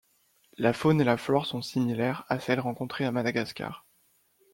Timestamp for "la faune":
0.57-0.99